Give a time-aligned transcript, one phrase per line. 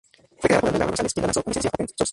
[0.39, 2.09] Fue creada por Abelardo González, quien la lanzó con licencia open-source.